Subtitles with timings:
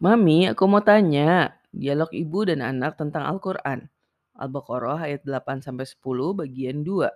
[0.00, 3.84] Mami, aku mau tanya, dialog ibu dan anak tentang Al-Quran.
[4.32, 6.00] Al-Baqarah ayat 8-10
[6.32, 7.12] bagian 2.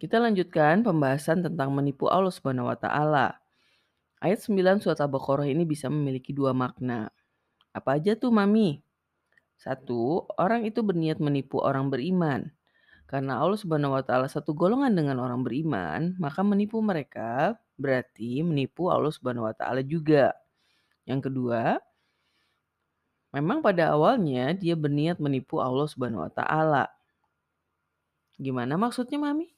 [0.00, 3.36] Kita lanjutkan pembahasan tentang menipu Allah Subhanahu wa taala.
[4.16, 7.12] Ayat 9 surat Al-Baqarah ini bisa memiliki dua makna.
[7.76, 8.80] Apa aja tuh, Mami?
[9.60, 12.48] Satu, orang itu berniat menipu orang beriman.
[13.12, 18.86] Karena Allah Subhanahu wa taala satu golongan dengan orang beriman, maka menipu mereka berarti menipu
[18.86, 20.30] Allah Subhanahu wa taala juga.
[21.02, 21.82] Yang kedua,
[23.34, 26.86] memang pada awalnya dia berniat menipu Allah Subhanahu wa taala.
[28.38, 29.50] Gimana maksudnya, Mami?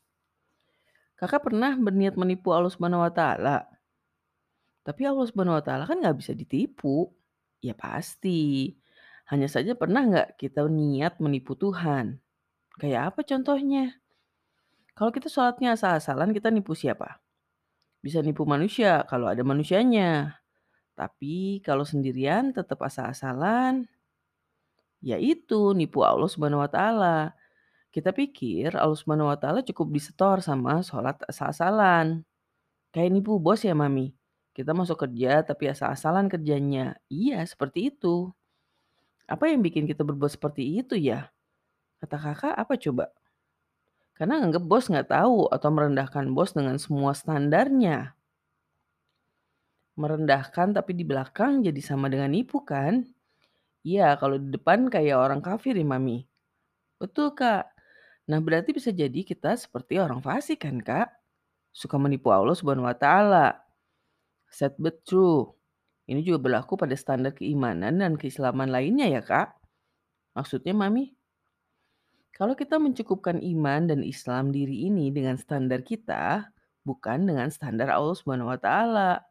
[1.20, 3.68] Kakak pernah berniat menipu Allah Subhanahu wa taala.
[4.84, 7.12] Tapi Allah Subhanahu wa taala kan nggak bisa ditipu.
[7.60, 8.72] Ya pasti.
[9.28, 12.20] Hanya saja pernah nggak kita niat menipu Tuhan?
[12.76, 13.96] Kayak apa contohnya?
[14.94, 17.23] Kalau kita sholatnya asal-asalan, kita nipu siapa?
[18.04, 20.36] Bisa nipu manusia kalau ada manusianya.
[20.92, 23.88] Tapi kalau sendirian tetap asal-asalan,
[25.00, 27.32] ya itu nipu Allah Subhanahu wa taala.
[27.88, 32.28] Kita pikir Allah Subhanahu wa taala cukup disetor sama sholat asal-asalan.
[32.92, 34.12] Kayak nipu bos ya, Mami.
[34.52, 37.00] Kita masuk kerja tapi asal-asalan kerjanya.
[37.08, 38.28] Iya, seperti itu.
[39.24, 41.32] Apa yang bikin kita berbuat seperti itu ya?
[42.04, 43.08] Kata kakak apa coba?
[44.14, 48.14] Karena nganggep bos nggak tahu atau merendahkan bos dengan semua standarnya.
[49.98, 53.06] Merendahkan tapi di belakang jadi sama dengan nipu kan?
[53.84, 56.24] Iya, kalau di depan kayak orang kafir ya, Mami.
[56.96, 57.68] Betul, Kak.
[58.30, 61.12] Nah, berarti bisa jadi kita seperti orang fasik kan, Kak?
[61.68, 63.60] Suka menipu Allah Subhanahu wa taala.
[64.48, 65.04] Set but.
[66.04, 69.56] Ini juga berlaku pada standar keimanan dan keislaman lainnya ya, Kak?
[70.36, 71.12] Maksudnya, Mami?
[72.34, 76.50] Kalau kita mencukupkan iman dan Islam diri ini dengan standar kita,
[76.82, 79.22] bukan dengan standar Allah Subhanahu wa taala.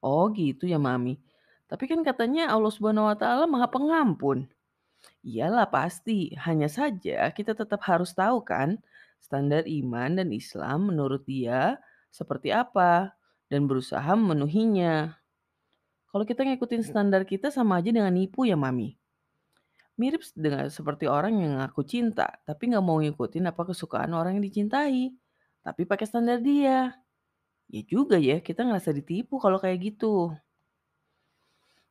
[0.00, 1.20] Oh, gitu ya, Mami.
[1.68, 4.48] Tapi kan katanya Allah Subhanahu wa taala Maha Pengampun.
[5.20, 8.80] Iyalah pasti, hanya saja kita tetap harus tahu kan
[9.20, 11.76] standar iman dan Islam menurut dia
[12.08, 13.12] seperti apa
[13.52, 15.16] dan berusaha memenuhinya.
[16.10, 18.99] Kalau kita ngikutin standar kita sama aja dengan nipu ya, Mami.
[20.00, 24.44] Mirip dengan seperti orang yang ngaku cinta, tapi nggak mau ngikutin apa kesukaan orang yang
[24.48, 25.12] dicintai.
[25.60, 26.96] Tapi pakai standar dia.
[27.68, 30.32] Ya juga ya, kita ngerasa ditipu kalau kayak gitu.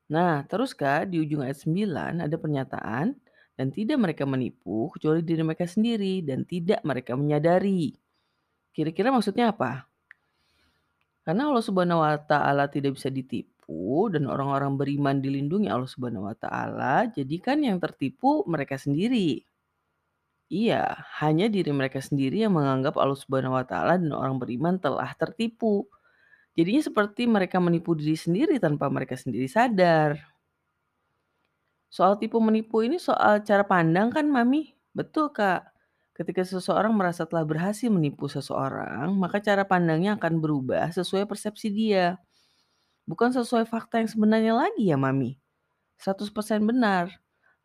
[0.10, 3.14] Nah, terus Kak, di ujung ayat 9 ada pernyataan,
[3.54, 7.94] dan tidak mereka menipu kecuali diri mereka sendiri, dan tidak mereka menyadari.
[8.74, 9.86] Kira-kira maksudnya apa?
[11.22, 13.59] Karena Allah Subhanahu wa taala tidak bisa ditipu
[14.10, 19.46] dan orang-orang beriman dilindungi Allah Subhanahu wa taala, jadi kan yang tertipu mereka sendiri.
[20.50, 25.14] Iya, hanya diri mereka sendiri yang menganggap Allah Subhanahu wa taala dan orang beriman telah
[25.14, 25.86] tertipu.
[26.58, 30.18] Jadinya seperti mereka menipu diri sendiri tanpa mereka sendiri sadar.
[31.90, 34.74] Soal tipu menipu ini soal cara pandang kan, Mami?
[34.94, 35.70] Betul, Kak.
[36.18, 42.20] Ketika seseorang merasa telah berhasil menipu seseorang, maka cara pandangnya akan berubah sesuai persepsi dia.
[43.10, 45.34] Bukan sesuai fakta yang sebenarnya lagi ya, Mami.
[45.98, 47.10] 100% benar.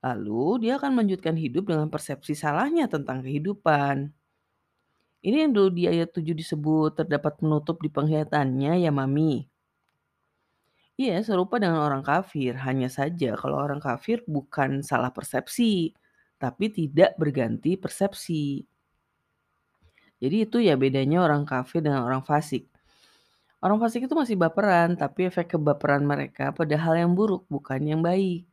[0.00, 4.08] Lalu dia akan melanjutkan hidup dengan persepsi salahnya tentang kehidupan.
[5.20, 9.44] Ini yang dulu di ayat 7 disebut terdapat penutup di penglihatannya ya, Mami.
[10.96, 12.56] Iya, serupa dengan orang kafir.
[12.64, 15.92] Hanya saja kalau orang kafir bukan salah persepsi,
[16.40, 18.64] tapi tidak berganti persepsi.
[20.22, 22.70] Jadi itu ya bedanya orang kafir dengan orang fasik.
[23.64, 28.04] Orang fasik itu masih baperan, tapi efek kebaperan mereka pada hal yang buruk, bukan yang
[28.04, 28.44] baik.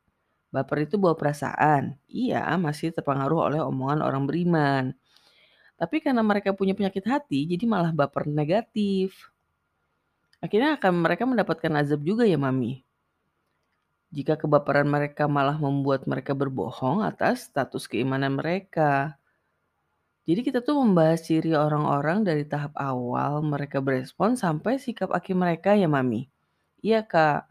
[0.55, 1.99] Baper itu bawa perasaan.
[2.07, 4.95] Iya, masih terpengaruh oleh omongan orang beriman.
[5.75, 9.31] Tapi karena mereka punya penyakit hati, jadi malah baper negatif.
[10.39, 12.79] Akhirnya akan mereka mendapatkan azab juga ya, Mami.
[14.15, 19.19] Jika kebaperan mereka malah membuat mereka berbohong atas status keimanan mereka.
[20.29, 25.73] Jadi kita tuh membahas ciri orang-orang dari tahap awal mereka berespon sampai sikap akhir mereka
[25.73, 26.29] ya, Mami.
[26.85, 27.49] Iya, Kak.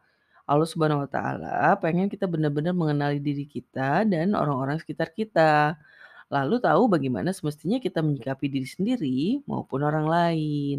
[0.50, 5.78] Allah Subhanahu wa taala pengen kita benar-benar mengenali diri kita dan orang-orang sekitar kita.
[6.30, 10.78] Lalu tahu bagaimana semestinya kita menyikapi diri sendiri maupun orang lain.